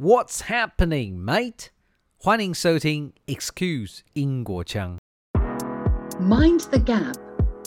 [0.00, 1.67] What's happening, mate？
[2.17, 4.97] 欢迎收听 Excuse 英国腔。
[6.19, 7.17] Mind the gap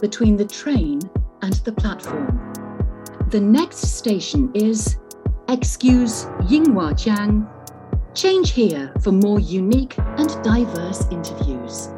[0.00, 1.00] between the train
[1.42, 2.26] and the platform.
[3.30, 4.96] The next station is
[5.48, 7.46] Excuse Yinghua Jiang.
[8.14, 11.90] Change here for more unique and diverse interviews.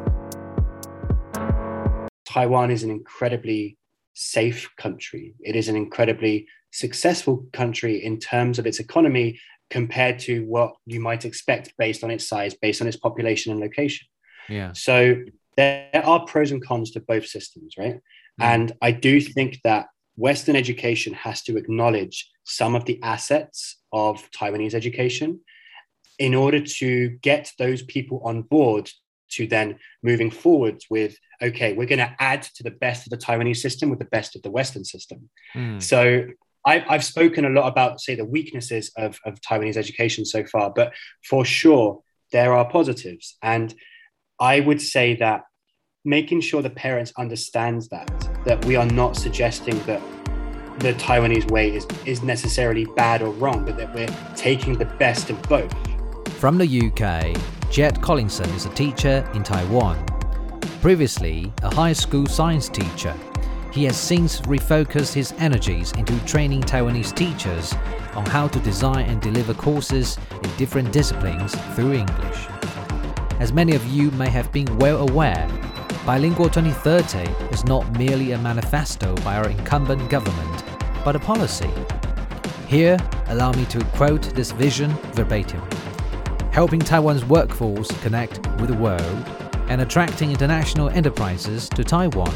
[2.25, 3.77] Taiwan is an incredibly
[4.13, 5.33] safe country.
[5.39, 9.39] It is an incredibly successful country in terms of its economy
[9.69, 13.61] compared to what you might expect based on its size, based on its population and
[13.61, 14.07] location.
[14.49, 14.71] Yeah.
[14.73, 15.23] So
[15.57, 17.99] there are pros and cons to both systems, right?
[18.39, 24.29] And I do think that Western education has to acknowledge some of the assets of
[24.31, 25.39] Taiwanese education
[26.19, 28.89] in order to get those people on board
[29.29, 33.17] to then moving forward with okay we're going to add to the best of the
[33.17, 35.81] taiwanese system with the best of the western system Mm.
[35.81, 36.27] so
[36.67, 40.71] I've, I've spoken a lot about say the weaknesses of, of taiwanese education so far
[40.75, 40.93] but
[41.27, 43.73] for sure there are positives and
[44.39, 45.43] i would say that
[46.03, 48.07] making sure the parents understands that
[48.45, 50.01] that we are not suggesting that
[50.79, 55.29] the taiwanese way is, is necessarily bad or wrong but that we're taking the best
[55.29, 55.73] of both
[56.37, 57.35] From the UK,
[57.71, 59.97] Jet Collinson is a teacher in Taiwan.
[60.81, 63.13] Previously, a high school science teacher,
[63.77, 67.73] he has since refocused his energies into training Taiwanese teachers
[68.15, 72.47] on how to design and deliver courses in different disciplines through English.
[73.39, 75.47] As many of you may have been well aware,
[76.07, 77.19] Bilingual 2030
[77.53, 80.63] is not merely a manifesto by our incumbent government,
[81.05, 81.69] but a policy.
[82.67, 85.61] Here, allow me to quote this vision verbatim
[86.51, 89.25] helping Taiwan's workforce connect with the world
[89.69, 92.33] and attracting international enterprises to Taiwan,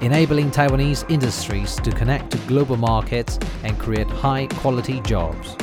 [0.00, 5.56] enabling Taiwanese industries to connect to global markets and create high quality jobs.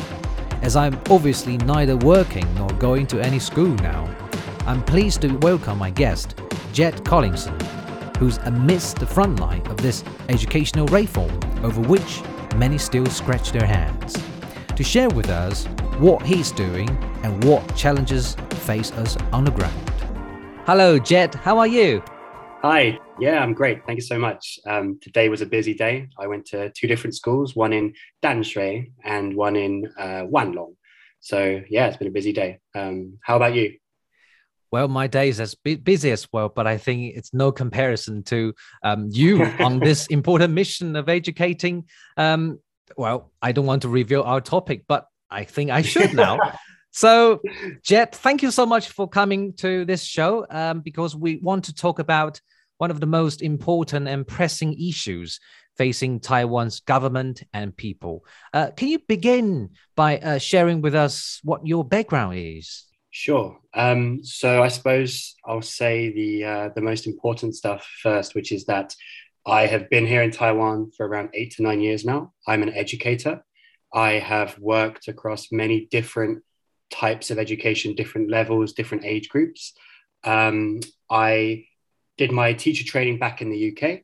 [0.61, 4.09] As I'm obviously neither working nor going to any school now,
[4.65, 6.39] I'm pleased to welcome my guest,
[6.71, 7.57] Jet Collinson,
[8.17, 12.21] who's amidst the front line of this educational reform over which
[12.55, 14.17] many still scratch their hands,
[14.75, 15.65] to share with us
[15.99, 16.89] what he's doing
[17.23, 19.89] and what challenges face us on the ground.
[20.65, 21.35] Hello, Jet.
[21.35, 22.01] How are you?
[22.65, 23.85] Hi, yeah, I'm great.
[23.85, 24.57] Thank you so much.
[24.65, 26.07] Um, today was a busy day.
[26.17, 27.93] I went to two different schools, one in
[28.23, 30.77] Danshui and one in uh, Wanlong.
[31.19, 32.59] So yeah, it's been a busy day.
[32.73, 33.73] Um, how about you?
[34.71, 38.53] Well, my day is as busy as well, but I think it's no comparison to
[38.81, 41.83] um, you on this important mission of educating.
[42.15, 42.59] Um,
[42.95, 46.39] well, I don't want to reveal our topic, but I think I should now.
[46.91, 47.41] so,
[47.83, 51.73] Jet, thank you so much for coming to this show um, because we want to
[51.75, 52.39] talk about
[52.83, 55.39] one of the most important and pressing issues
[55.77, 58.25] facing Taiwan's government and people.
[58.53, 62.83] Uh, can you begin by uh, sharing with us what your background is?
[63.09, 63.57] Sure.
[63.73, 68.65] Um, so I suppose I'll say the uh, the most important stuff first, which is
[68.65, 68.93] that
[69.45, 72.33] I have been here in Taiwan for around eight to nine years now.
[72.45, 73.45] I'm an educator.
[73.93, 76.43] I have worked across many different
[76.91, 79.73] types of education, different levels, different age groups.
[80.25, 81.65] Um, I
[82.17, 84.01] did my teacher training back in the UK,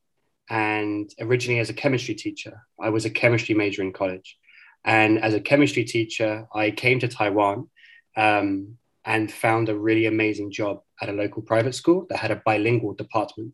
[0.49, 4.37] and originally as a chemistry teacher, I was a chemistry major in college.
[4.83, 7.69] And as a chemistry teacher, I came to Taiwan.
[8.15, 12.41] Um, and found a really amazing job at a local private school that had a
[12.45, 13.53] bilingual department.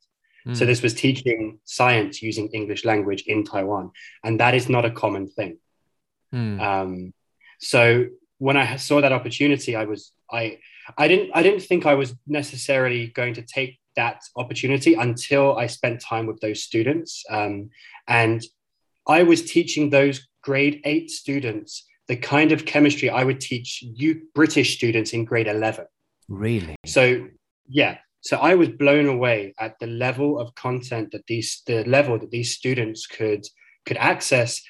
[0.54, 0.68] So Mm.
[0.68, 3.92] this was teaching science using English language in Taiwan,
[4.24, 5.58] and that is not a common thing.
[6.34, 6.60] Mm.
[6.62, 7.14] Um,
[7.60, 10.60] so when I saw that opportunity, I was I
[10.98, 15.68] I didn't I didn't think I was necessarily going to take that opportunity until I
[15.68, 17.70] spent time with those students, um,
[18.08, 18.44] and
[19.08, 24.22] I was teaching those grade eight students the kind of chemistry I would teach you
[24.34, 25.86] British students in grade eleven.
[26.30, 26.76] Really?
[26.86, 27.28] So
[27.68, 32.20] yeah, so I was blown away at the level of content that these the level
[32.20, 33.46] that these students could
[33.86, 34.62] could access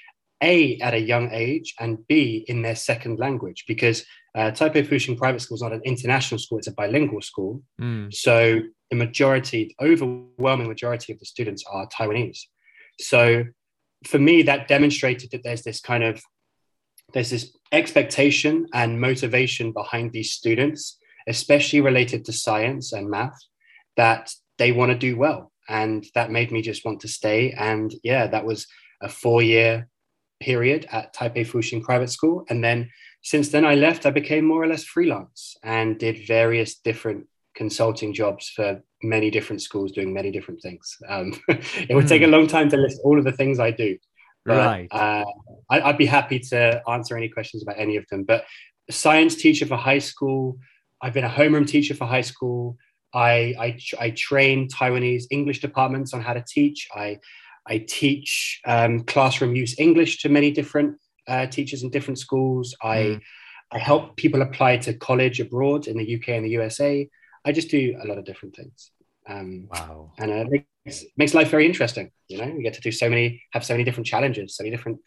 [0.42, 5.18] a at a young age and b in their second language because uh, Taipei Fuxing
[5.18, 7.64] Private School is not an international school; it's a bilingual school.
[7.80, 8.14] Mm.
[8.14, 8.60] So
[8.90, 12.42] the majority, the overwhelming majority of the students are Taiwanese.
[13.00, 13.46] So
[14.06, 16.22] for me, that demonstrated that there's this kind of
[17.14, 20.98] there's this expectation and motivation behind these students,
[21.28, 23.38] especially related to science and math,
[23.96, 25.52] that they want to do well.
[25.70, 27.52] And that made me just want to stay.
[27.52, 28.68] And yeah, that was
[29.02, 29.88] a four year
[30.40, 32.46] period at Taipei Fuxing Private School.
[32.50, 32.90] And then
[33.22, 38.14] since then I left, I became more or less freelance and did various different consulting
[38.14, 40.98] jobs for many different schools doing many different things.
[41.08, 43.98] Um, it would take a long time to list all of the things I do.
[44.46, 44.88] But, Right.
[44.92, 45.26] Uh,
[45.70, 48.24] I, I'd be happy to answer any questions about any of them.
[48.24, 48.46] But
[48.90, 50.58] science teacher for high school.
[51.02, 52.78] I've been a homeroom teacher for high school.
[53.14, 56.88] I, I, I train Taiwanese English departments on how to teach.
[56.94, 57.20] I,
[57.68, 60.98] I teach um, classroom use English to many different
[61.28, 62.76] uh, teachers in different schools.
[62.82, 63.22] I, mm.
[63.72, 67.10] I help people apply to college abroad in the UK and the USA.
[67.46, 68.92] I just do a lot of different things.
[69.28, 70.12] Um, wow.
[70.18, 72.12] And uh, it makes, makes life very interesting.
[72.28, 74.76] You know, we get to do so many, have so many different challenges, so many
[74.76, 75.00] different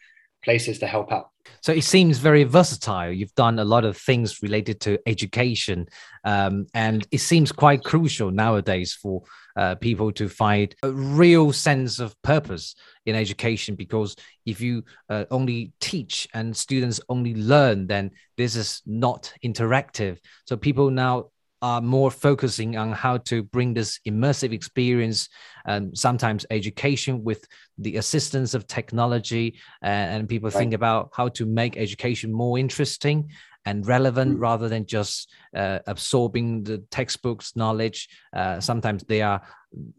[0.43, 1.29] places to help out.
[1.61, 3.11] So it seems very versatile.
[3.11, 5.87] You've done a lot of things related to education,
[6.23, 9.23] um, and it seems quite crucial nowadays for
[9.57, 12.75] uh, people to find a real sense of purpose
[13.05, 13.75] in education.
[13.75, 14.15] Because
[14.45, 20.19] if you uh, only teach and students only learn, then this is not interactive.
[20.45, 25.29] So people now are more focusing on how to bring this immersive experience
[25.65, 27.45] and sometimes education with
[27.77, 30.57] the assistance of technology and, and people right.
[30.57, 33.29] think about how to make education more interesting
[33.65, 34.41] and relevant mm.
[34.41, 39.41] rather than just uh, absorbing the textbooks knowledge uh, sometimes they are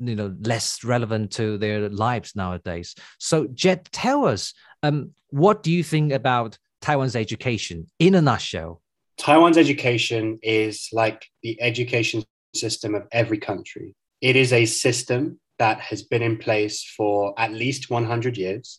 [0.00, 5.70] you know less relevant to their lives nowadays so jet tell us um, what do
[5.70, 8.80] you think about taiwan's education in a nutshell
[9.20, 12.24] Taiwan's education is like the education
[12.54, 13.94] system of every country.
[14.22, 18.78] It is a system that has been in place for at least 100 years.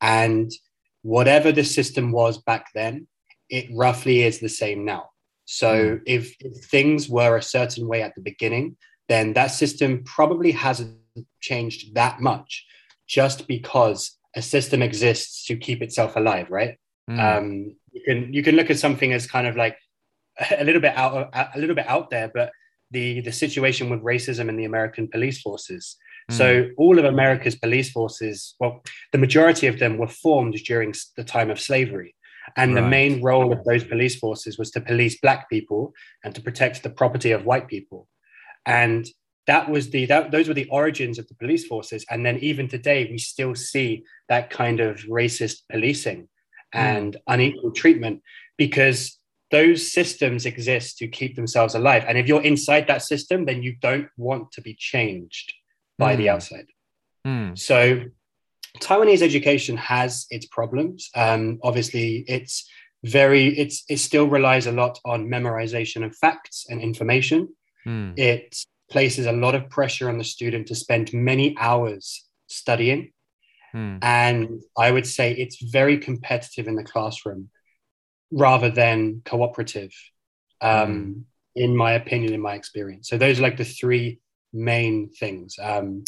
[0.00, 0.50] And
[1.02, 3.06] whatever the system was back then,
[3.48, 5.10] it roughly is the same now.
[5.44, 6.02] So mm.
[6.04, 8.76] if, if things were a certain way at the beginning,
[9.08, 10.98] then that system probably hasn't
[11.40, 12.66] changed that much
[13.06, 16.76] just because a system exists to keep itself alive, right?
[17.08, 17.20] Mm.
[17.20, 19.76] Um, you can you can look at something as kind of like
[20.58, 22.52] a little bit out a little bit out there, but
[22.90, 25.96] the the situation with racism in the American police forces.
[26.30, 26.34] Mm.
[26.34, 28.82] So all of America's police forces, well,
[29.12, 32.14] the majority of them were formed during the time of slavery.
[32.56, 32.80] And right.
[32.80, 35.92] the main role of those police forces was to police black people
[36.22, 38.06] and to protect the property of white people.
[38.64, 39.06] And
[39.46, 42.04] that was the that, those were the origins of the police forces.
[42.10, 46.28] And then even today, we still see that kind of racist policing
[46.74, 46.78] mm.
[46.78, 48.22] and unequal treatment
[48.56, 49.18] because
[49.50, 52.04] those systems exist to keep themselves alive.
[52.08, 55.52] And if you're inside that system, then you don't want to be changed
[55.98, 56.18] by mm.
[56.18, 56.66] the outside.
[57.26, 57.58] Mm.
[57.58, 58.02] So
[58.80, 61.10] Taiwanese education has its problems.
[61.14, 62.68] Um, obviously, it's
[63.04, 67.48] very it's it still relies a lot on memorization of facts and information.
[67.86, 68.18] Mm.
[68.18, 68.56] It
[68.90, 73.12] places a lot of pressure on the student to spend many hours studying.
[73.74, 73.98] Mm.
[74.02, 77.50] And I would say it's very competitive in the classroom
[78.30, 79.92] rather than cooperative,
[80.60, 81.22] um, mm.
[81.54, 83.08] in my opinion, in my experience.
[83.08, 84.20] So those are like the three
[84.52, 85.56] main things.
[85.62, 86.04] Um,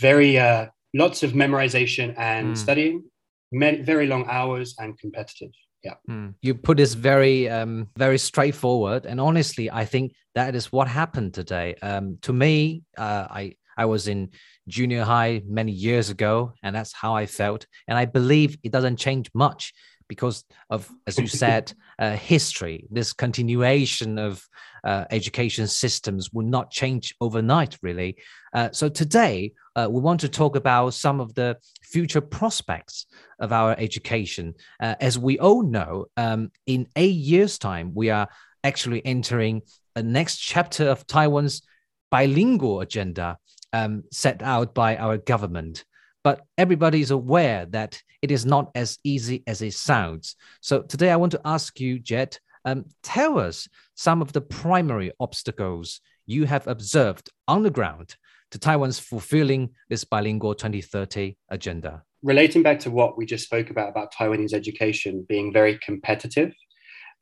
[0.00, 2.56] very uh, lots of memorization and mm.
[2.56, 3.04] studying,
[3.52, 5.50] very long hours, and competitive.
[5.82, 5.94] Yeah.
[6.10, 6.34] Mm.
[6.40, 11.34] You put this very, um, very straightforward, and honestly, I think that is what happened
[11.34, 11.76] today.
[11.82, 14.30] Um, to me, uh, I I was in
[14.68, 18.96] junior high many years ago, and that's how I felt, and I believe it doesn't
[18.96, 19.72] change much
[20.08, 22.86] because of, as you said, uh, history.
[22.90, 24.46] This continuation of
[24.84, 28.16] uh, education systems will not change overnight, really.
[28.52, 33.06] Uh, so today, uh, we want to talk about some of the future prospects
[33.38, 34.54] of our education.
[34.80, 38.28] Uh, as we all know, um, in eight years' time, we are
[38.62, 39.62] actually entering
[39.96, 41.62] a next chapter of Taiwan's
[42.10, 43.38] bilingual agenda
[43.74, 45.84] um, set out by our government
[46.24, 50.36] but everybody is aware that it is not as easy as it sounds.
[50.62, 55.12] So today I want to ask you, Jet, um, tell us some of the primary
[55.20, 58.16] obstacles you have observed on the ground
[58.50, 62.02] to Taiwan's fulfilling this bilingual 2030 agenda.
[62.22, 66.54] Relating back to what we just spoke about, about Taiwanese education being very competitive,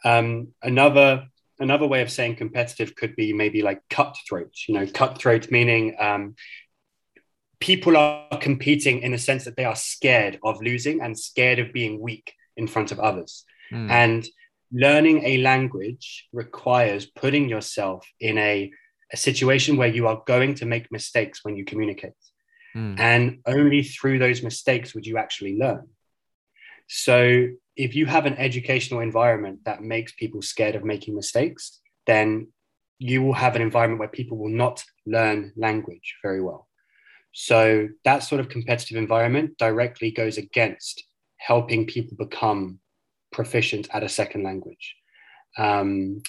[0.05, 1.25] um, another
[1.59, 4.53] another way of saying competitive could be maybe like cutthroat.
[4.69, 6.35] You know, cutthroat meaning um,
[7.61, 11.73] people are competing in the sense that they are scared of losing and scared of
[11.73, 13.45] being weak in front of others.
[13.73, 13.91] Mm.
[13.91, 14.29] And
[14.73, 18.73] learning a language requires putting yourself in a,
[19.13, 22.13] a situation where you are going to make mistakes when you communicate.
[22.75, 22.99] Mm.
[22.99, 25.87] And only through those mistakes would you actually learn.
[26.95, 32.49] So, if you have an educational environment that makes people scared of making mistakes, then
[32.99, 36.69] you will have an environment where people will not learn language very well.
[37.33, 41.03] So that sort of competitive environment directly goes against
[41.39, 42.79] helping people become
[43.33, 44.95] proficient at a second language.
[45.59, 46.23] Um,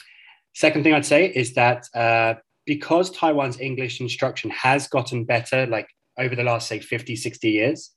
[0.56, 5.90] second thing I'd say is that uh, because Taiwan's English instruction has gotten better, like
[6.18, 7.92] over the last, say, 50, 60 years,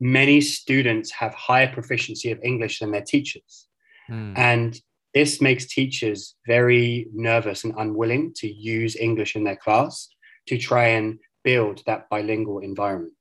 [0.00, 3.66] many students have higher proficiency of English than their teachers.
[4.10, 4.36] Mm.
[4.36, 4.80] And
[5.14, 10.08] this makes teachers very nervous and unwilling to use English in their class
[10.46, 13.14] to try and build that bilingual environment.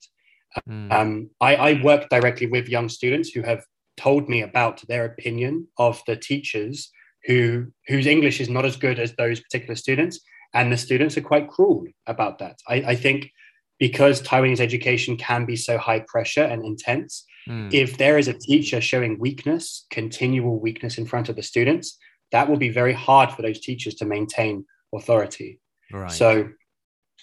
[0.69, 0.91] Mm.
[0.91, 3.63] Um, I, I work directly with young students who have
[3.97, 6.91] told me about their opinion of the teachers
[7.25, 10.19] who whose English is not as good as those particular students,
[10.53, 12.59] and the students are quite cruel about that.
[12.67, 13.31] I, I think
[13.79, 17.73] because Taiwanese education can be so high pressure and intense, mm.
[17.73, 21.97] if there is a teacher showing weakness, continual weakness in front of the students,
[22.31, 25.59] that will be very hard for those teachers to maintain authority.
[25.91, 26.11] Right.
[26.11, 26.49] So,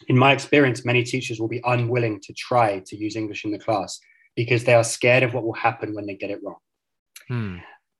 [0.09, 3.59] in my experience, many teachers will be unwilling to try to use English in the
[3.59, 4.01] class
[4.37, 6.57] because they are scared of what will happen when they get it wrong.
[7.29, 7.57] Hmm.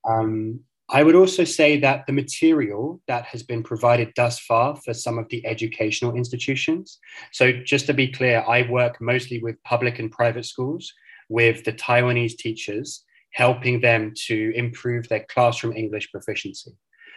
[0.09, 0.59] Um,
[0.89, 5.17] I would also say that the material that has been provided thus far for some
[5.17, 6.99] of the educational institutions.
[7.31, 10.91] So, just to be clear, I work mostly with public and private schools
[11.29, 16.71] with the Taiwanese teachers, helping them to improve their classroom English proficiency.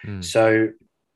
[0.04, 0.22] Hmm.
[0.22, 0.68] So,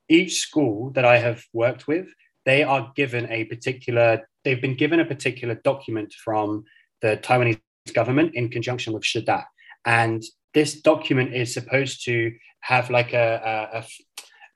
[0.09, 2.09] each school that I have worked with,
[2.45, 6.64] they are given a particular, they've been given a particular document from
[7.00, 7.61] the Taiwanese
[7.95, 9.45] government in conjunction with Shida.
[9.84, 10.22] And
[10.54, 13.84] this document is supposed to have like a,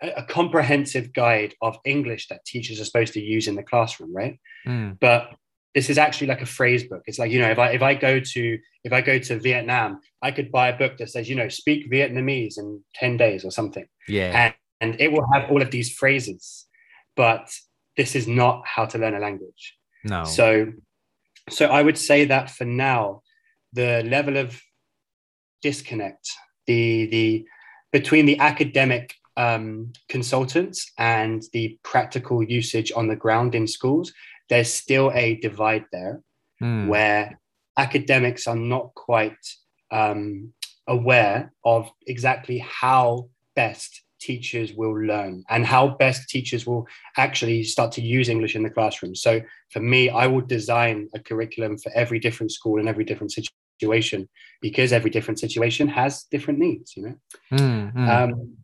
[0.02, 4.14] a, a, comprehensive guide of English that teachers are supposed to use in the classroom,
[4.14, 4.38] right?
[4.66, 4.99] Mm.
[5.00, 5.35] But
[5.75, 7.02] this is actually like a phrase book.
[7.07, 10.00] It's like you know, if I if I go to if I go to Vietnam,
[10.23, 13.50] I could buy a book that says you know speak Vietnamese in ten days or
[13.50, 13.87] something.
[14.07, 16.66] Yeah, and, and it will have all of these phrases,
[17.16, 17.50] but
[17.97, 19.76] this is not how to learn a language.
[20.04, 20.25] No.
[20.25, 20.73] So,
[21.49, 23.23] so I would say that for now,
[23.73, 24.61] the level of
[25.64, 26.26] disconnect
[26.66, 27.26] the the
[27.90, 34.12] between the academic um, consultants and the practical usage on the ground in schools
[34.50, 36.21] there's still a divide there
[36.62, 36.87] mm.
[36.87, 37.40] where
[37.78, 39.44] academics are not quite
[39.90, 40.52] um,
[40.87, 47.90] aware of exactly how best teachers will learn and how best teachers will actually start
[47.92, 49.14] to use English in the classroom.
[49.14, 49.40] So
[49.71, 53.33] for me, I will design a curriculum for every different school and every different
[53.78, 54.28] situation
[54.61, 57.14] because every different situation has different needs, you know.
[57.52, 58.57] Mm, Um,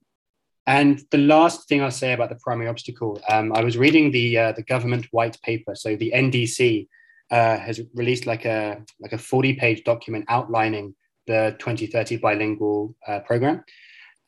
[0.67, 4.39] and the last thing I'll say about the primary obstacle, um, I was reading the
[4.39, 5.75] uh, the government white paper.
[5.75, 6.87] So the NDC
[7.31, 10.95] uh, has released like a like a forty page document outlining
[11.27, 13.63] the 2030 bilingual uh, program,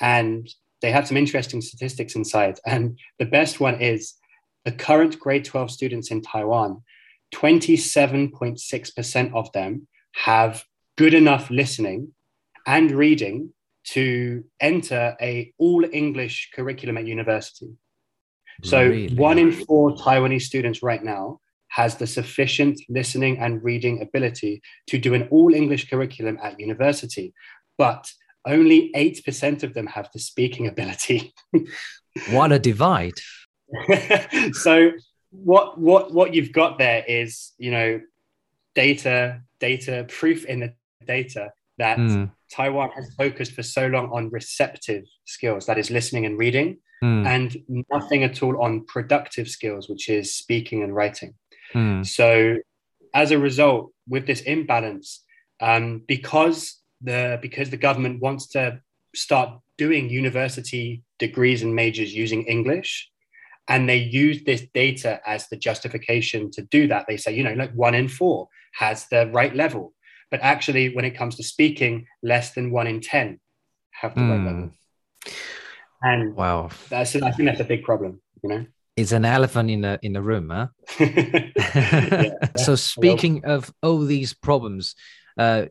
[0.00, 0.48] and
[0.80, 2.58] they have some interesting statistics inside.
[2.66, 4.14] And the best one is
[4.64, 6.82] the current grade 12 students in Taiwan.
[7.34, 10.64] 27.6% of them have
[10.96, 12.12] good enough listening
[12.66, 13.52] and reading
[13.84, 17.70] to enter a all English curriculum at university.
[18.62, 19.14] So really?
[19.14, 24.98] one in four Taiwanese students right now has the sufficient listening and reading ability to
[24.98, 27.32] do an all English curriculum at university,
[27.78, 28.10] but
[28.46, 31.32] only 8% of them have the speaking ability.
[32.30, 33.14] what a divide.
[34.52, 34.92] so
[35.30, 38.00] what what what you've got there is, you know,
[38.74, 40.74] data data proof in the
[41.06, 42.30] data that mm.
[42.50, 47.26] Taiwan has focused for so long on receptive skills, that is listening and reading, mm.
[47.26, 47.56] and
[47.90, 51.34] nothing at all on productive skills, which is speaking and writing.
[51.74, 52.06] Mm.
[52.06, 52.58] So,
[53.14, 55.24] as a result, with this imbalance,
[55.60, 58.80] um, because the because the government wants to
[59.14, 63.10] start doing university degrees and majors using English,
[63.68, 67.06] and they use this data as the justification to do that.
[67.08, 69.92] They say, you know, like one in four has the right level
[70.32, 73.38] but actually, when it comes to speaking, less than one in 10
[73.90, 74.30] have the mm.
[74.30, 74.46] right hmm.
[74.46, 74.70] level.
[76.02, 78.66] And wow, that's, I think that's a big problem, you know?
[78.96, 80.68] It's an elephant in the in the room, huh?
[81.00, 84.94] yeah, so speaking of all these problems,
[85.38, 85.66] uh,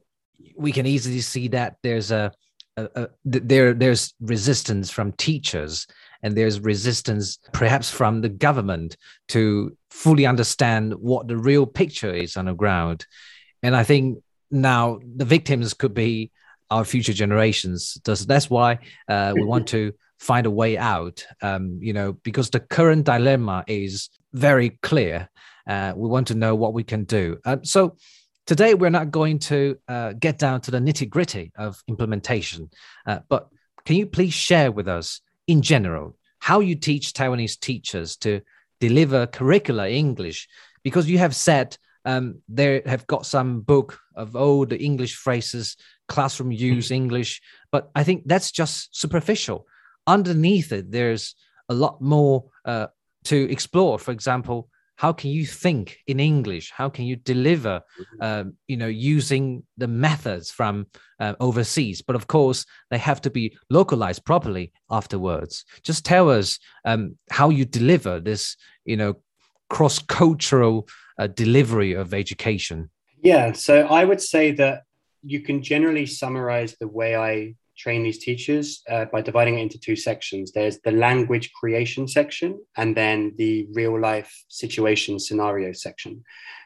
[0.55, 2.31] we can easily see that there's a,
[2.77, 5.87] a, a, there there's resistance from teachers
[6.23, 8.95] and there's resistance perhaps from the government
[9.29, 13.05] to fully understand what the real picture is on the ground
[13.61, 14.17] and i think
[14.51, 16.31] now the victims could be
[16.69, 17.95] our future generations.
[18.03, 21.25] Does That's why uh, we want to find a way out.
[21.41, 25.29] Um, you know, because the current dilemma is very clear.
[25.67, 27.37] Uh, we want to know what we can do.
[27.45, 27.97] Uh, so
[28.45, 32.69] today we're not going to uh, get down to the nitty gritty of implementation,
[33.05, 33.49] uh, but
[33.85, 38.41] can you please share with us, in general, how you teach Taiwanese teachers to
[38.79, 40.47] deliver curricular English?
[40.83, 45.77] Because you have said um, they have got some book of all the English phrases,
[46.07, 46.95] classroom use mm-hmm.
[46.95, 47.41] English,
[47.71, 49.67] but I think that's just superficial.
[50.07, 51.35] Underneath it, there's
[51.69, 52.87] a lot more uh,
[53.25, 53.99] to explore.
[53.99, 54.69] For example,
[55.01, 58.23] how can you think in english how can you deliver Mm-hmm.
[58.27, 60.85] um, you know using the methods from
[61.19, 66.59] uh, overseas but of course they have to be localized properly afterwards just tell us
[66.85, 68.55] um, how you deliver this
[68.85, 69.15] you know
[69.69, 70.87] cross-cultural
[71.21, 72.89] uh, delivery of education
[73.23, 74.83] Yeah, so I would say that
[75.21, 79.79] you can generally summarize the way I train these teachers uh, by dividing it into
[79.79, 80.51] two sections.
[80.51, 86.23] There's the language creation section and then the real life situation scenario section.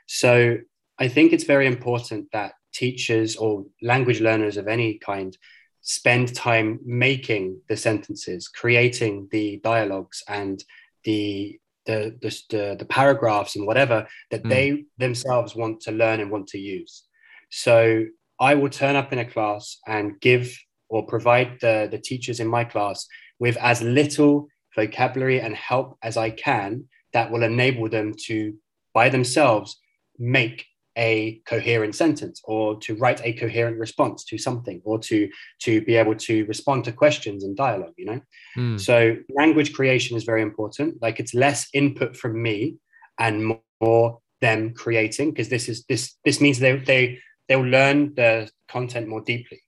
[0.07, 0.57] So
[0.97, 5.37] I think it's very important that teachers or language learners of any kind
[5.81, 10.63] spend time making the sentences, creating the dialogues and
[11.03, 14.49] the the, the, the, paragraphs and whatever that Mm.
[14.49, 17.03] they themselves want to learn and want to use.
[17.49, 18.05] So
[18.39, 20.57] I will turn up in a class and give
[20.89, 23.07] or provide the, the teachers in my class
[23.39, 28.55] with as little vocabulary and help as I can that will enable them to,
[28.93, 29.79] by themselves,
[30.19, 30.65] make
[30.97, 35.95] a coherent sentence or to write a coherent response to something or to to be
[35.95, 38.21] able to respond to questions and dialogue you know
[38.57, 41.01] Mm, so language creation is very important.
[41.01, 42.75] Like it's less input from me
[43.19, 48.49] and more them creating because this is this this means they they they'll learn the
[48.69, 49.61] content more deeply.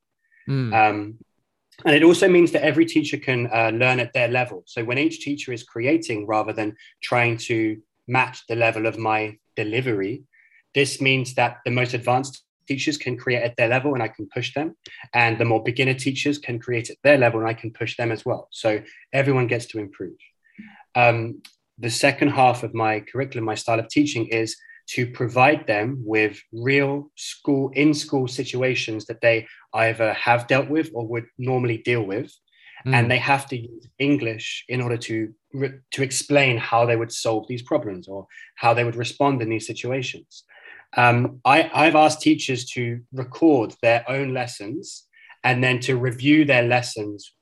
[0.50, 1.20] mm, Um,
[1.86, 4.64] and it also means that every teacher can uh, learn at their level.
[4.66, 9.38] So when each teacher is creating rather than trying to match the level of my
[9.56, 10.24] delivery,
[10.78, 14.28] this means that the most advanced teachers can create at their level and I can
[14.32, 14.78] push them.
[15.12, 18.12] And the more beginner teachers can create at their level and I can push them
[18.12, 18.48] as well.
[18.52, 20.20] So everyone gets to improve.
[20.94, 21.42] Um,
[21.80, 24.56] the second half of my curriculum, my style of teaching is
[24.90, 30.92] to provide them with real school in school situations that they either have dealt with
[30.94, 32.32] or would normally deal with
[32.86, 35.34] mm, and they have to use english in order to
[35.92, 39.68] to explain how they would solve these problems or how they would respond in these
[39.68, 40.46] situations
[40.96, 45.06] um, I, i've asked teachers to record their own lessons
[45.44, 47.34] and then to review their lessons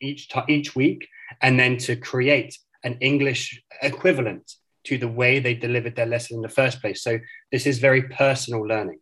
[0.00, 1.08] each ti each week
[1.40, 4.52] and then to create an english equivalent
[4.84, 7.18] to the way they delivered their lesson in the first place so
[7.52, 8.98] this is very personal learning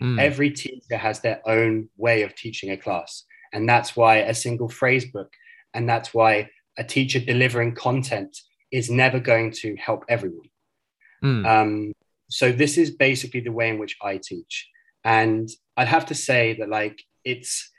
[0.00, 3.24] mm, Every teacher has their own way of teaching a class.
[3.52, 5.30] And that's why a single phrase book
[5.74, 8.36] and that's why a teacher delivering content
[8.70, 10.48] is never going to help everyone.
[11.22, 11.92] mm, Um,
[12.32, 14.68] so this is basically the way in which I teach.
[15.04, 17.70] And I'd have to say that like it's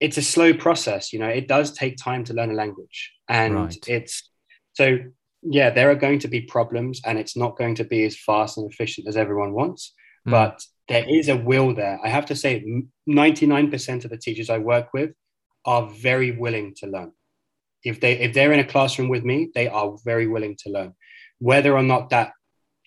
[0.00, 3.12] it's a slow process, you know, it does take time to learn a language.
[3.28, 3.88] And Right.
[3.88, 4.30] it's
[4.72, 4.98] so
[5.42, 8.58] yeah, there are going to be problems and it's not going to be as fast
[8.58, 9.94] and efficient as everyone wants
[10.26, 10.30] mm.
[10.30, 11.98] but there is a will there.
[12.02, 12.64] I have to say,
[13.08, 15.10] 99% of the teachers I work with
[15.64, 17.12] are very willing to learn.
[17.84, 20.94] If they if they're in a classroom with me, they are very willing to learn.
[21.38, 22.32] Whether or not that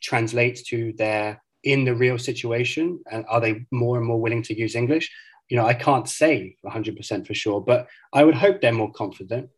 [0.01, 4.57] translates to their in the real situation, and are they more and more willing to
[4.57, 5.11] use English?
[5.49, 9.49] You know, I can't say 100% for sure, but I would hope they're more confident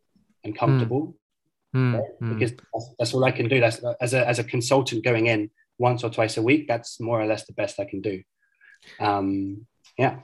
[0.42, 1.16] and comfortable
[1.74, 2.34] mm, mm.
[2.34, 3.60] because that's, that's all I can do.
[3.60, 6.68] That's as a as a consultant going in once or twice a week.
[6.68, 8.22] That's more or less the best I can do.
[9.00, 9.66] Um,
[9.98, 10.20] yeah,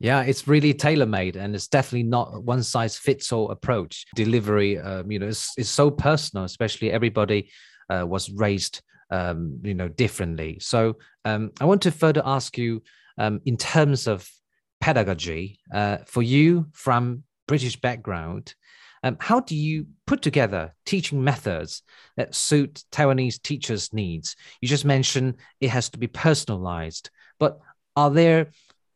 [0.00, 4.04] Yeah, it's really tailor made, and it's definitely not one size fits all approach.
[4.14, 6.44] Delivery, um, you know, it's, is so personal.
[6.44, 7.50] Especially everybody
[7.88, 10.58] uh, was raised, um, you know, differently.
[10.60, 12.82] So um, I want to further ask you,
[13.18, 14.28] um, in terms of
[14.80, 18.54] pedagogy, uh, for you from British background,
[19.04, 21.82] um, how do you put together teaching methods
[22.16, 24.34] that suit Taiwanese teachers' needs?
[24.62, 27.58] You just mentioned it has to be personalized, but
[27.96, 28.48] are there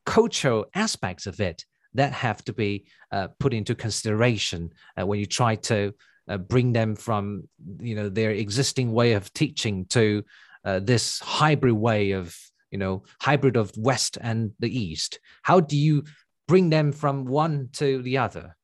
[0.06, 5.26] cultural aspects of it that have to be uh, put into consideration uh, when you
[5.26, 5.94] try to
[6.28, 7.48] uh, bring them from
[7.80, 10.24] you know their existing way of teaching to
[10.64, 12.36] uh, this hybrid way of
[12.70, 16.04] you know hybrid of west and the east how do you
[16.46, 18.56] bring them from one to the other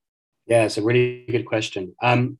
[0.46, 1.94] yeah, it's a really good question.
[2.02, 2.38] Um,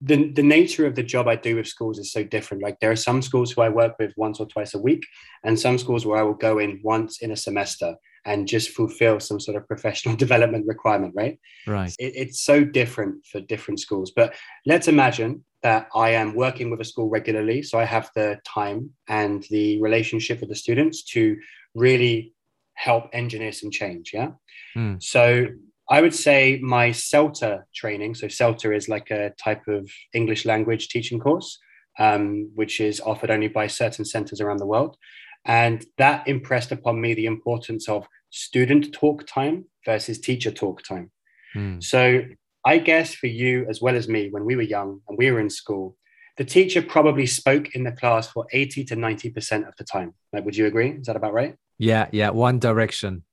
[0.00, 2.62] the the nature of the job I do with schools is so different.
[2.62, 5.04] Like there are some schools who I work with once or twice a week,
[5.44, 9.20] and some schools where I will go in once in a semester and just fulfill
[9.20, 11.14] some sort of professional development requirement.
[11.16, 11.38] Right.
[11.66, 14.12] right it, it's so different for different schools.
[14.14, 14.34] But
[14.66, 18.90] let's imagine that I am working with a school regularly, so I have the time
[19.08, 21.36] and the relationship with the students to
[21.74, 22.32] really
[22.74, 24.12] help engineer some change.
[24.14, 24.30] Yeah.
[24.76, 25.02] Mm.
[25.02, 25.46] So
[25.90, 28.14] I would say my CELTA training.
[28.14, 31.58] So CELTA is like a type of English language teaching course,
[31.98, 34.96] um, which is offered only by certain centers around the world.
[35.44, 41.10] And that impressed upon me the importance of student talk time versus teacher talk time.
[41.54, 41.82] Mm.
[41.82, 42.22] So
[42.64, 45.40] I guess for you as well as me, when we were young and we were
[45.40, 45.96] in school,
[46.36, 50.14] the teacher probably spoke in the class for 80 to 90% of the time.
[50.32, 50.90] Like, would you agree?
[50.90, 51.56] Is that about right?
[51.78, 52.30] Yeah, yeah.
[52.30, 53.24] One direction.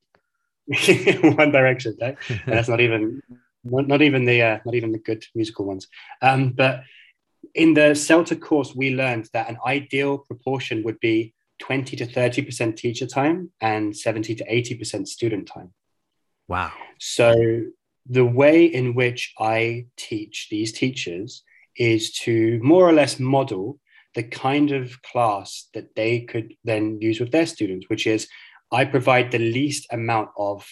[0.68, 1.96] one direction.
[2.02, 2.18] Okay?
[2.46, 3.22] that's not even
[3.64, 5.88] not even the uh, not even the good musical ones.
[6.22, 6.84] Um, but
[7.54, 12.76] in the CELTA course, we learned that an ideal proportion would be 20 to 30%
[12.76, 15.74] teacher time and 70 to 80% student time.
[16.48, 16.72] Wow.
[17.00, 17.64] So
[18.06, 21.44] the way in which I teach these teachers
[21.76, 23.80] is to more or less model
[24.16, 28.28] the kind of class that they could then use with their students, which is
[28.72, 30.66] I provide the least amount of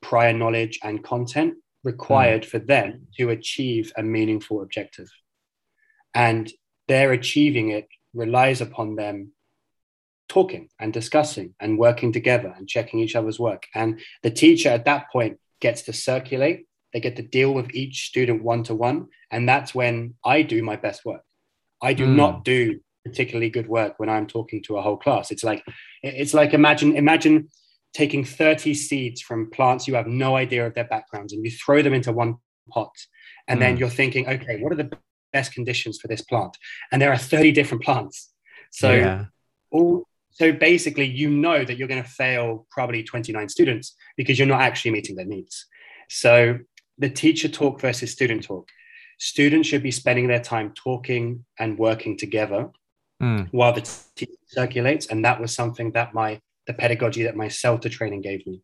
[0.00, 2.46] prior knowledge and content required mm.
[2.46, 5.10] for them to achieve a meaningful objective.
[6.14, 6.50] And
[6.88, 9.32] their achieving it relies upon them
[10.30, 13.66] talking and discussing and working together and checking each other's work.
[13.74, 18.06] And the teacher at that point gets to circulate, they get to deal with each
[18.06, 19.08] student one to one.
[19.32, 21.22] And that's when I do my best work.
[21.82, 22.14] I do mm.
[22.14, 25.32] not do particularly good work when I'm talking to a whole class.
[25.32, 25.64] It's like
[26.02, 27.48] it's like imagine imagine
[27.92, 31.82] taking 30 seeds from plants you have no idea of their backgrounds and you throw
[31.82, 32.36] them into one
[32.70, 32.94] pot
[33.48, 33.62] and mm.
[33.62, 34.88] then you're thinking okay what are the
[35.32, 36.56] best conditions for this plant
[36.92, 38.32] and there are 30 different plants
[38.70, 39.24] so yeah.
[39.72, 44.48] all so basically you know that you're going to fail probably 29 students because you're
[44.48, 45.66] not actually meeting their needs
[46.08, 46.58] so
[46.98, 48.68] the teacher talk versus student talk
[49.18, 52.70] students should be spending their time talking and working together
[53.22, 53.46] mm.
[53.50, 53.82] while the
[54.16, 56.40] teacher circulates and that was something that my
[56.70, 58.62] the pedagogy that my CELTA training gave me.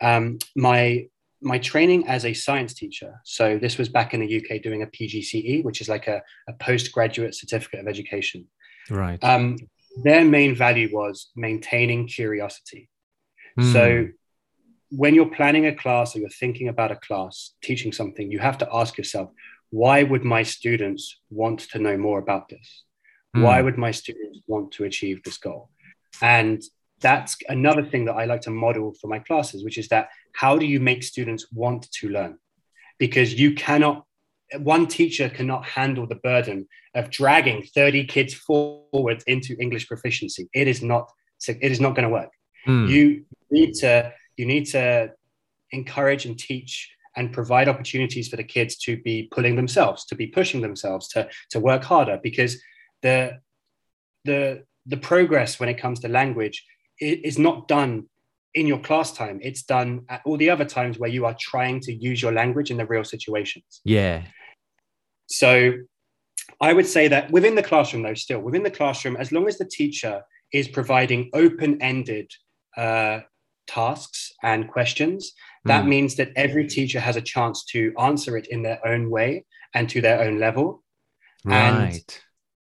[0.00, 1.06] Um, my
[1.42, 3.18] my training as a science teacher.
[3.24, 6.52] So this was back in the UK doing a PGCE, which is like a, a
[6.52, 8.46] postgraduate certificate of education.
[8.90, 9.22] Right.
[9.24, 9.56] Um,
[9.96, 12.88] their main value was maintaining curiosity.
[13.58, 13.72] Mm.
[13.72, 14.08] So
[14.90, 18.58] when you're planning a class or you're thinking about a class, teaching something, you have
[18.58, 19.30] to ask yourself,
[19.70, 22.84] why would my students want to know more about this?
[23.36, 23.42] Mm.
[23.42, 25.70] Why would my students want to achieve this goal?
[26.20, 26.62] And
[27.00, 30.58] that's another thing that I like to model for my classes, which is that how
[30.58, 32.38] do you make students want to learn?
[32.98, 34.04] Because you cannot,
[34.58, 40.48] one teacher cannot handle the burden of dragging 30 kids forward into English proficiency.
[40.52, 41.10] It is not,
[41.46, 42.30] it is not going to work.
[42.64, 42.86] Hmm.
[42.86, 45.12] You need to, you need to
[45.72, 50.26] encourage and teach and provide opportunities for the kids to be pulling themselves, to be
[50.26, 52.60] pushing themselves, to, to work harder because
[53.02, 53.40] the,
[54.24, 56.64] the, the progress when it comes to language
[57.00, 58.06] is not done
[58.54, 59.38] in your class time.
[59.42, 62.70] It's done at all the other times where you are trying to use your language
[62.70, 63.80] in the real situations.
[63.84, 64.24] Yeah.
[65.30, 65.74] So
[66.60, 69.58] I would say that within the classroom, though, still within the classroom, as long as
[69.58, 72.30] the teacher is providing open ended
[72.76, 73.20] uh,
[73.66, 75.32] tasks and questions,
[75.64, 75.88] that mm.
[75.88, 79.88] means that every teacher has a chance to answer it in their own way and
[79.90, 80.82] to their own level.
[81.44, 82.02] Right.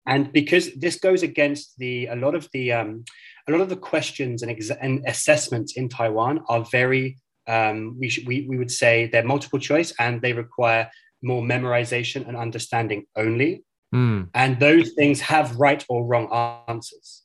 [0.07, 3.03] And, and because this goes against the a lot of the um,
[3.47, 8.27] a lot of the questions and, and assessments in Taiwan are very, um, we, should,
[8.27, 10.89] we, we would say they're multiple choice and they require
[11.25, 13.63] more memorization and understanding only.
[13.93, 14.29] Mm.
[14.33, 16.27] And those things have right or wrong
[16.67, 17.23] answers.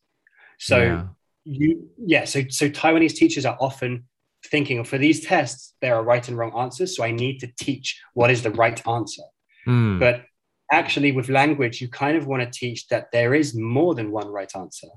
[0.59, 1.05] So yeah.
[1.45, 4.05] you, yeah, so, so Taiwanese teachers are often
[4.47, 6.97] thinking for these tests, there are right and wrong answers.
[6.97, 9.23] So I need to teach what is the right answer.
[9.67, 10.01] Mm.
[10.01, 10.25] But
[10.73, 14.29] actually with language, you kind of want to teach that there is more than one
[14.29, 14.89] right answer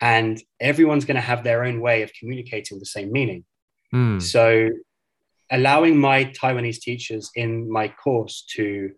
[0.00, 3.44] and everyone's going to have their own way of communicating the same meaning.
[3.94, 4.20] Mm.
[4.20, 4.70] So,
[5.50, 8.90] allowing my Taiwanese teachers in my course to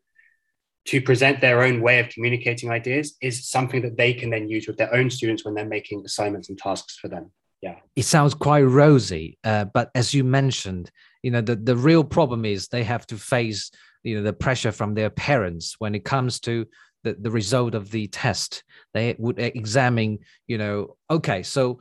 [0.87, 4.69] to present their own way of communicating ideas is something that they can then use
[4.69, 7.33] with their own students when they're making assignments and tasks for them.
[7.61, 10.91] Yeah, it sounds quite rosy, uh, but as you mentioned,
[11.23, 13.71] you know the the real problem is they have to face
[14.03, 16.67] you know the pressure from their parents when it comes to
[17.07, 18.65] the, the result of the test.
[18.93, 21.81] They would examine, you know, okay, so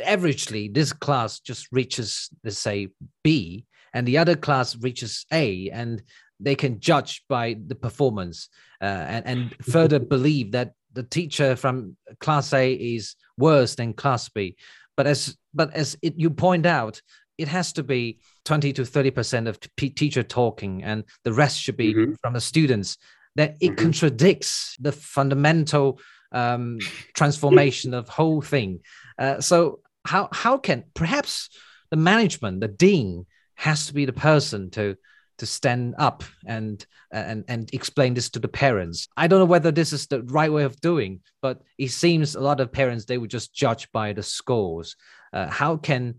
[0.00, 2.88] averagely this class just reaches, let's say,
[3.22, 6.02] B, and the other class reaches A, and
[6.38, 8.48] they can judge by the performance
[8.80, 14.28] uh, and, and further believe that the teacher from class A is worse than class
[14.28, 14.56] B.
[14.96, 17.00] But as but as it, you point out,
[17.38, 21.76] it has to be 20 to 30 percent of teacher talking and the rest should
[21.76, 22.12] be mm-hmm.
[22.22, 22.96] from the students
[23.34, 23.84] that it mm-hmm.
[23.84, 26.00] contradicts the fundamental
[26.36, 26.78] um,
[27.14, 28.80] transformation of whole thing.
[29.18, 31.50] Uh, so how how can perhaps
[31.90, 34.96] the management, the dean, has to be the person to
[35.38, 39.08] to stand up and and and explain this to the parents.
[39.16, 42.40] I don't know whether this is the right way of doing, but it seems a
[42.40, 44.96] lot of parents they would just judge by the scores.
[45.32, 46.16] Uh, how can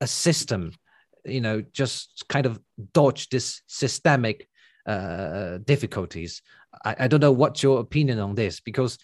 [0.00, 0.72] a system,
[1.24, 2.58] you know, just kind of
[2.92, 4.48] dodge this systemic
[4.86, 6.42] uh, difficulties.
[6.84, 8.98] I, I don't know what's your opinion on this because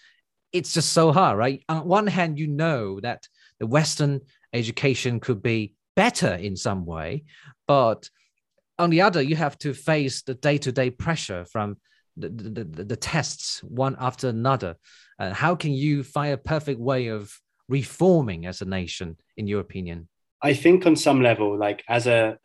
[0.52, 1.62] it's just so hard, right?
[1.68, 3.28] On one hand, you know that
[3.60, 4.20] the Western
[4.52, 7.24] education could be better in some way,
[7.66, 8.08] but
[8.78, 11.76] on the other, you have to face the day-to-day pressure from
[12.16, 14.76] the, the, the, the tests one after another.
[15.18, 17.32] Uh, how can you find a perfect way of
[17.68, 20.08] reforming as a nation, in your opinion?
[20.40, 22.38] I think on some level, like as a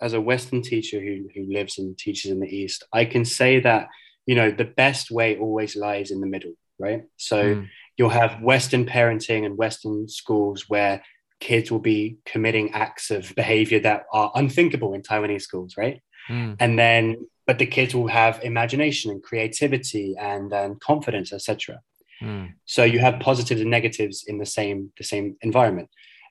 [0.00, 3.60] as a Western teacher who who lives and teaches in the East, I can say
[3.60, 3.88] that
[4.26, 7.04] you know the best way always lies in the middle, right?
[7.16, 7.68] So mm.
[7.96, 11.02] you'll have Western parenting and Western schools where
[11.40, 16.00] kids will be committing acts of behavior that are unthinkable in Taiwanese schools, right?
[16.28, 16.56] Mm.
[16.58, 21.80] And then, but the kids will have imagination and creativity and, and confidence, etc.
[22.22, 22.54] Mm.
[22.64, 25.88] So you have positives and negatives in the same the same environment.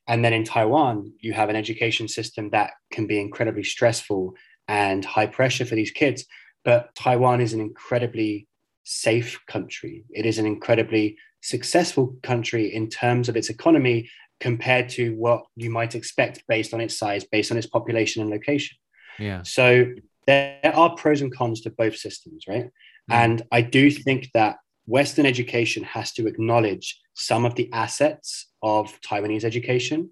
[0.07, 4.35] And then in Taiwan, you have an education system that can be incredibly stressful
[4.67, 6.25] and high pressure for these kids.
[6.63, 8.46] But Taiwan is an incredibly
[8.87, 10.05] safe country.
[10.11, 15.69] It is an incredibly successful country in terms of its economy compared to what you
[15.69, 18.77] might expect based on its size, based on its population and location.
[19.19, 19.41] Yeah.
[19.43, 19.87] So
[20.25, 22.65] there are pros and cons to both systems, right?
[23.11, 23.15] Mm.
[23.23, 29.01] And I do think that Western education has to acknowledge some of the assets of
[29.01, 30.11] Taiwanese education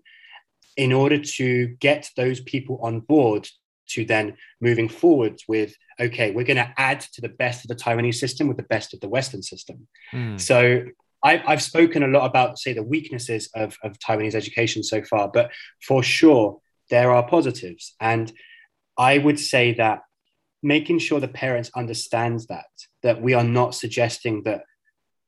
[0.76, 3.48] in order to get those people on board
[3.88, 7.76] to then moving forward with okay we're going to add to the best of the
[7.76, 10.40] taiwanese system with the best of the western system mm.
[10.40, 10.84] so
[11.26, 15.28] I've, I've spoken a lot about, say, the weaknesses of, of Taiwanese education so far,
[15.28, 15.50] but
[15.82, 16.60] for sure,
[16.92, 17.96] there are positives.
[18.00, 18.32] And
[18.96, 20.02] I would say that
[20.62, 22.66] making sure the parents understands that,
[23.02, 24.66] that we are not suggesting that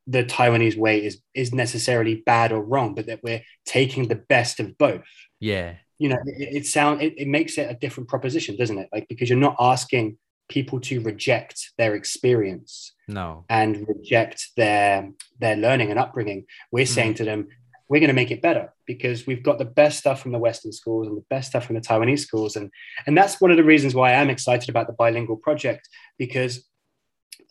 [0.05, 4.59] the Taiwanese way is, is necessarily bad or wrong, but that we're taking the best
[4.59, 5.03] of both.
[5.39, 5.75] Yeah.
[5.99, 8.89] You know, it, it sound it, it makes it a different proposition, doesn't it?
[8.91, 10.17] Like because you're not asking
[10.49, 16.89] people to reject their experience no and reject their their learning and upbringing we're mm.
[16.89, 17.47] saying to them
[17.89, 20.71] we're going to make it better because we've got the best stuff from the western
[20.71, 22.71] schools and the best stuff from the taiwanese schools and
[23.05, 26.65] and that's one of the reasons why i'm excited about the bilingual project because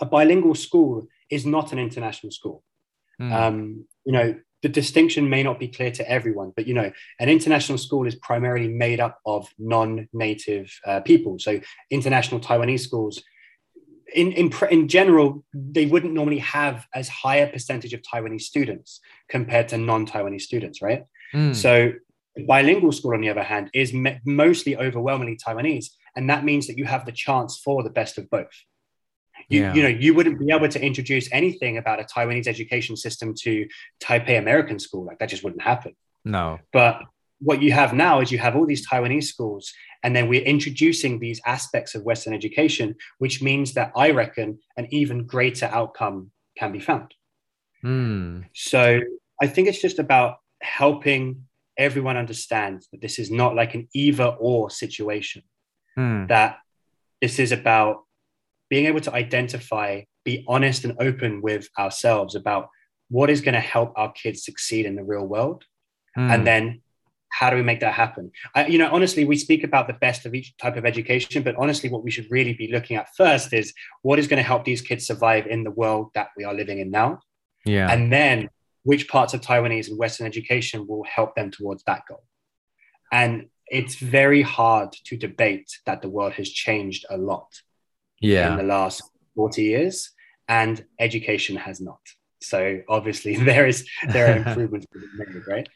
[0.01, 2.63] a bilingual school is not an international school
[3.21, 3.33] mm.
[3.33, 4.35] um, you know
[4.67, 8.17] the distinction may not be clear to everyone, but you know, an international school is
[8.17, 11.39] primarily made up of non-native uh, people.
[11.39, 13.23] So international Taiwanese schools,
[14.13, 18.99] in, in in general, they wouldn't normally have as high a percentage of Taiwanese students
[19.29, 21.05] compared to non-Taiwanese students, right?
[21.33, 21.55] Mm.
[21.55, 21.93] So
[22.45, 26.77] bilingual school, on the other hand, is me- mostly overwhelmingly Taiwanese, and that means that
[26.77, 28.57] you have the chance for the best of both.
[29.49, 29.75] You, yeah.
[29.75, 33.67] you know, you wouldn't be able to introduce anything about a Taiwanese education system to
[34.01, 35.05] Taipei American school.
[35.05, 35.95] Like that just wouldn't happen.
[36.25, 36.59] No.
[36.73, 37.03] But
[37.39, 41.19] what you have now is you have all these Taiwanese schools, and then we're introducing
[41.19, 46.73] these aspects of Western education, which means that I reckon an even greater outcome can
[46.73, 47.15] be found.
[47.85, 48.47] Mm.
[48.55, 49.01] So
[49.41, 51.43] I think it's just about helping
[51.77, 55.43] everyone understand that this is not like an either or situation,
[55.97, 56.27] mm.
[56.29, 56.59] that
[57.21, 58.06] this is about
[58.69, 62.69] being able to identify, be honest and open with ourselves about
[63.09, 65.65] what is going to help our kids succeed in the real world.
[66.19, 66.35] Mm.
[66.35, 66.83] And then
[67.31, 68.33] how do we make that happen?
[68.55, 71.55] I, you know, honestly, we speak about the best of each type of education, but
[71.57, 74.65] honestly, what we should really be looking at first is what is going to help
[74.65, 77.21] these kids survive in the world that we are living in now.
[77.65, 77.91] Yeah.
[77.91, 78.49] And then
[78.85, 82.25] which parts of Taiwanese and Western education will help them towards that goal.
[83.13, 87.49] And it's very hard to debate that the world has changed a lot
[88.21, 88.53] yeah.
[88.53, 89.03] in the last
[89.35, 90.11] 40 years,
[90.49, 92.01] and education has not.
[92.41, 95.69] So obviously there is there are improvements made, right?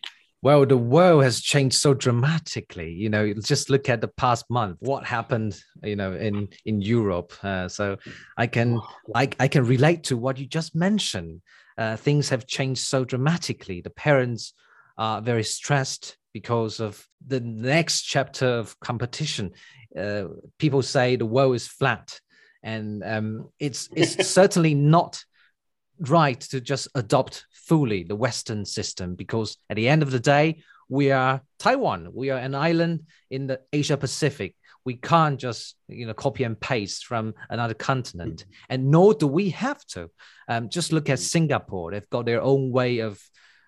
[0.43, 2.93] Well, the world has changed so dramatically.
[2.93, 4.79] You know, just look at the past month.
[4.81, 7.33] What happened, you know, in in Europe?
[7.43, 7.99] Uh, so
[8.39, 8.81] I can
[9.15, 11.43] I, I can relate to what you just mentioned.
[11.77, 13.81] Uh, things have changed so dramatically.
[13.81, 14.55] The parents
[14.97, 19.53] are very stressed because of the next chapter of competition.
[19.99, 20.25] Uh,
[20.59, 22.21] people say the world is flat
[22.63, 25.25] and um, it's it's certainly not
[26.01, 30.63] right to just adopt fully the Western system because at the end of the day,
[30.89, 32.09] we are Taiwan.
[32.13, 34.57] We are an island in the Asia Pacific.
[34.85, 39.51] We can't just you know copy and paste from another continent, and nor do we
[39.51, 40.11] have to.
[40.49, 43.21] Um, just look at Singapore; they've got their own way of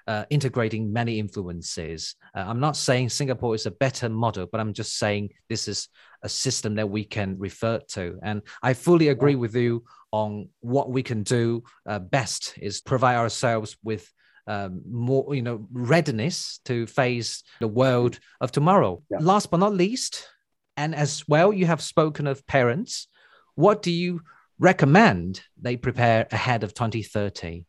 [0.07, 2.17] uh, integrating many influences.
[2.35, 5.89] Uh, I'm not saying Singapore is a better model, but I'm just saying this is
[6.23, 8.19] a system that we can refer to.
[8.23, 13.17] And I fully agree with you on what we can do uh, best is provide
[13.17, 14.11] ourselves with
[14.47, 19.03] um, more, you know, readiness to face the world of tomorrow.
[19.11, 19.19] Yeah.
[19.21, 20.29] Last but not least,
[20.77, 23.09] and as well, you have spoken of parents.
[23.55, 24.23] what do you
[24.59, 27.65] recommend they prepare ahead of 2030?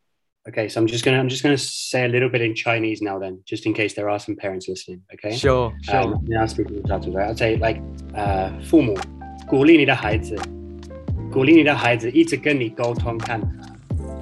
[0.49, 3.19] Okay, so I'm just gonna I'm just gonna say a little bit in Chinese now,
[3.19, 5.03] then, just in case there are some parents listening.
[5.13, 5.37] Okay.
[5.37, 5.75] Sure.
[5.83, 5.97] Sure.
[5.97, 7.83] Um, now speaking in Chinese, I'll say like,
[8.15, 8.97] uh, 父母
[9.47, 10.37] 鼓励你的孩子，
[11.31, 13.49] 鼓励你的孩子一直跟你沟通看法、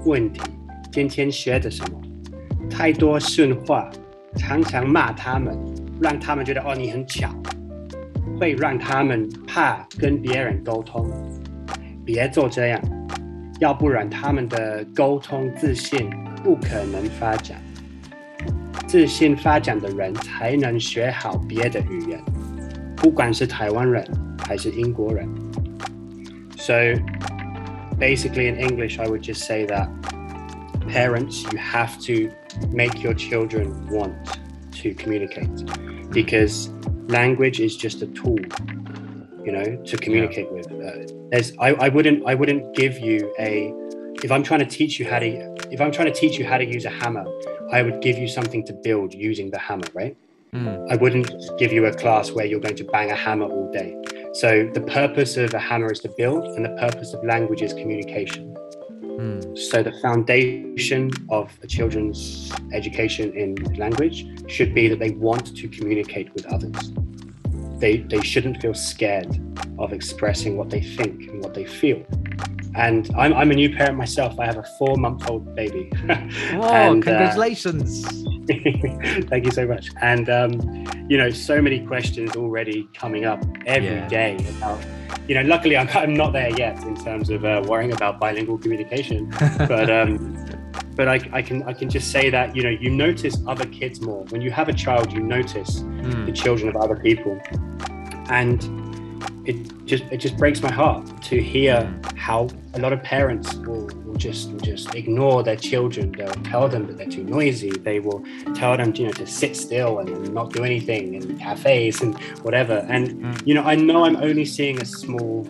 [0.04, 0.40] 问题，
[0.90, 2.00] 今天学的什么，
[2.68, 3.88] 太多顺话，
[4.36, 5.56] 常常骂他们，
[6.00, 7.30] 让他们觉得哦你很巧，
[8.40, 11.08] 会让他们怕跟别人沟通。
[12.04, 12.80] 别做这样，
[13.60, 16.10] 要不然他们的沟通自信
[16.44, 17.60] 不可能发展。
[18.86, 22.20] 自信发展的人才能学好别的语言，
[22.96, 24.04] 不管是台湾人
[24.46, 25.28] 还是英国人。
[26.56, 26.74] So
[27.98, 29.88] basically, in English, I would just say that
[30.88, 32.32] parents, you have to
[32.72, 34.12] make your children want
[34.82, 35.50] to communicate
[36.12, 36.68] because
[37.08, 38.38] language is just a tool
[39.45, 40.51] you know to communicate yeah.
[40.51, 43.73] with uh, there's I, I wouldn't i wouldn't give you a
[44.23, 45.27] if i'm trying to teach you how to
[45.71, 47.25] if i'm trying to teach you how to use a hammer
[47.71, 50.15] i would give you something to build using the hammer right
[50.53, 50.91] mm.
[50.91, 53.95] i wouldn't give you a class where you're going to bang a hammer all day
[54.33, 57.73] so the purpose of a hammer is to build and the purpose of language is
[57.73, 58.55] communication
[59.03, 59.57] mm.
[59.57, 65.67] so the foundation of a children's education in language should be that they want to
[65.67, 66.93] communicate with others
[67.81, 69.27] they, they shouldn't feel scared
[69.79, 72.05] of expressing what they think and what they feel.
[72.75, 74.39] And I'm, I'm a new parent myself.
[74.39, 75.91] I have a four month old baby.
[76.53, 78.05] Oh, and, uh, congratulations.
[78.05, 78.21] Uh,
[79.29, 79.89] thank you so much.
[80.01, 84.07] And, um, you know, so many questions already coming up every yeah.
[84.07, 84.79] day about,
[85.27, 88.57] you know, luckily I'm, I'm not there yet in terms of uh, worrying about bilingual
[88.57, 89.33] communication.
[89.67, 90.45] But, um,
[90.95, 94.01] but I, I, can I can just say that you know you notice other kids
[94.01, 96.25] more when you have a child you notice mm.
[96.25, 97.39] the children of other people
[98.31, 98.63] and
[99.45, 103.87] it just it just breaks my heart to hear how a lot of parents will,
[104.05, 106.11] will just will just ignore their children.
[106.11, 107.71] They'll tell them that they're too noisy.
[107.71, 108.23] They will
[108.55, 112.85] tell them you know to sit still and not do anything in cafes and whatever.
[112.89, 113.47] And mm.
[113.47, 115.45] you know I know I'm only seeing a small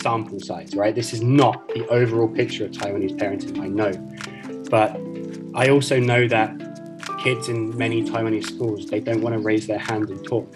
[0.00, 0.94] sample size, right?
[0.94, 3.60] This is not the overall picture of Taiwanese parenting.
[3.60, 3.92] I know,
[4.70, 4.98] but
[5.54, 6.50] I also know that
[7.22, 10.50] kids in many Taiwanese schools they don't want to raise their hand and talk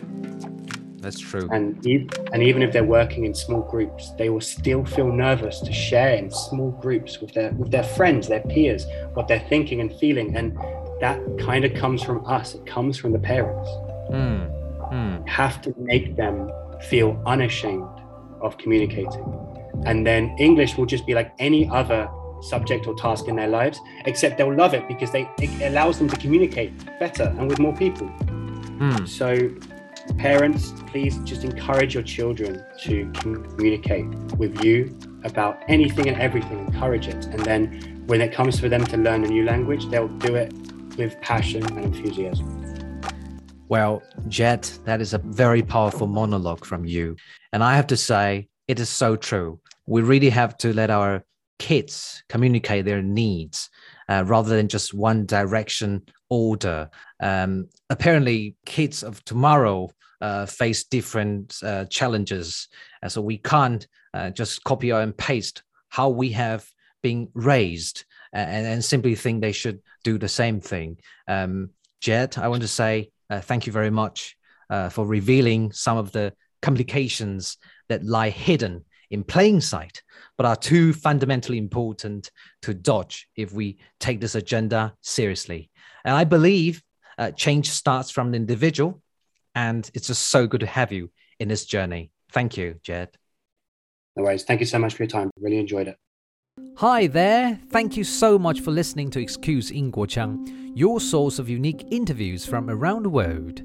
[1.04, 1.48] that's true.
[1.52, 1.84] And
[2.32, 6.14] and even if they're working in small groups, they will still feel nervous to share
[6.14, 10.34] in small groups with their with their friends, their peers, what they're thinking and feeling.
[10.36, 10.56] And
[11.00, 12.54] that kind of comes from us.
[12.54, 13.68] It comes from the parents.
[14.10, 14.50] Mm.
[14.92, 15.28] Mm.
[15.28, 16.50] Have to make them
[16.88, 17.88] feel unashamed
[18.40, 19.24] of communicating.
[19.84, 22.08] And then English will just be like any other
[22.40, 26.08] subject or task in their lives, except they'll love it because they it allows them
[26.08, 28.08] to communicate better and with more people.
[28.78, 29.08] Mm.
[29.08, 29.48] So
[30.18, 34.07] parents, please just encourage your children to communicate
[34.38, 36.66] with you about anything and everything.
[36.66, 37.27] Encourage it.
[37.27, 40.53] And then when it comes for them to learn a new language, they'll do it
[40.96, 43.00] with passion and enthusiasm.
[43.68, 47.16] Well, Jed, that is a very powerful monologue from you.
[47.53, 49.61] And I have to say, it is so true.
[49.87, 51.24] We really have to let our
[51.59, 53.70] kids communicate their needs
[54.09, 56.90] uh, rather than just one direction order.
[57.20, 62.68] Um, apparently, kids of tomorrow uh, face different uh, challenges.
[63.03, 66.66] And so we can't uh, just copy and paste how we have
[67.03, 70.98] been raised and, and simply think they should do the same thing.
[71.29, 74.37] Um, Jed, I want to say uh, thank you very much
[74.70, 80.03] uh, for revealing some of the complications that lie hidden in plain sight,
[80.37, 82.31] but are too fundamentally important
[82.62, 85.70] to dodge if we take this agenda seriously.
[86.05, 86.83] And I believe
[87.18, 89.00] uh, change starts from the individual
[89.54, 92.10] and it's just so good to have you in this journey.
[92.30, 93.16] Thank you, Jed.
[94.16, 94.44] No worries.
[94.44, 95.30] Thank you so much for your time.
[95.40, 95.96] Really enjoyed it.
[96.76, 97.58] Hi there.
[97.70, 99.70] Thank you so much for listening to Excuse
[100.08, 103.62] Chang, your source of unique interviews from around the world.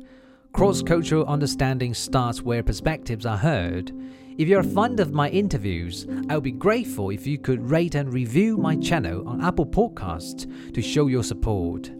[0.53, 3.91] Cross cultural understanding starts where perspectives are heard.
[4.39, 8.11] If you're fond of my interviews, I would be grateful if you could rate and
[8.11, 11.91] review my channel on Apple Podcasts to show your support.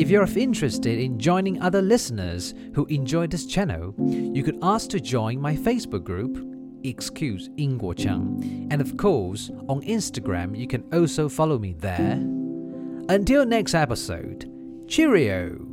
[0.00, 4.98] If you're interested in joining other listeners who enjoy this channel, you could ask to
[4.98, 6.42] join my Facebook group,
[6.84, 7.50] Excuse
[7.94, 12.18] Chang, and of course, on Instagram, you can also follow me there.
[13.10, 14.50] Until next episode,
[14.88, 15.69] cheerio!